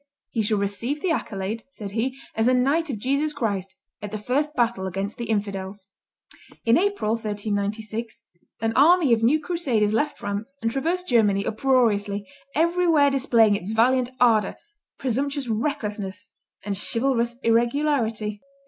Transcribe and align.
"He 0.31 0.41
shall 0.41 0.57
receive 0.57 0.99
the 0.99 1.11
accolade," 1.11 1.63
said 1.73 1.91
he, 1.91 2.17
"as 2.33 2.47
a 2.47 2.55
knight 2.55 2.89
of 2.89 2.97
Jesus 2.97 3.33
Christ, 3.33 3.75
at 4.01 4.09
the 4.09 4.17
first 4.17 4.55
battle 4.55 4.87
against 4.87 5.17
the 5.17 5.29
infidels." 5.29 5.85
In 6.65 6.75
April, 6.79 7.11
1396, 7.11 8.19
an 8.61 8.73
army 8.75 9.13
of 9.13 9.21
new 9.21 9.39
crusaders 9.39 9.93
left 9.93 10.17
France 10.17 10.57
and 10.59 10.71
traversed 10.71 11.07
Germany 11.07 11.45
uproariously, 11.45 12.27
everywhere 12.55 13.11
displaying 13.11 13.55
its 13.55 13.73
valiant 13.73 14.09
ardor, 14.19 14.55
presumptuous 14.97 15.47
recklessness, 15.47 16.29
and 16.65 16.75
chivalrous 16.75 17.35
irregularity. 17.43 18.41